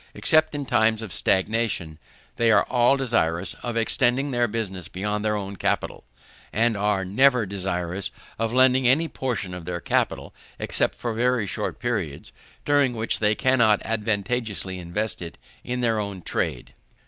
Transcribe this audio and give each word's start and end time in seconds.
Except 0.15 0.55
in 0.55 0.65
times 0.65 1.03
of 1.03 1.13
stagnation, 1.13 1.99
they 2.37 2.49
are 2.51 2.63
all 2.63 2.97
desirous 2.97 3.53
of 3.61 3.77
extending 3.77 4.31
their 4.31 4.47
business 4.47 4.87
beyond 4.87 5.23
their 5.23 5.35
own 5.35 5.55
capital, 5.57 6.05
and 6.51 6.75
are 6.75 7.05
never 7.05 7.45
desirous 7.45 8.09
of 8.39 8.51
lending 8.51 8.87
any 8.87 9.07
portion 9.07 9.53
of 9.53 9.65
their 9.65 9.79
capital 9.79 10.33
except 10.57 10.95
for 10.95 11.13
very 11.13 11.45
short 11.45 11.77
periods, 11.77 12.33
during 12.65 12.95
which 12.95 13.19
they 13.19 13.35
cannot 13.35 13.79
advantageously 13.85 14.79
invest 14.79 15.21
it 15.21 15.37
in 15.63 15.81
their 15.81 15.99
own 15.99 16.23
trade. 16.23 16.73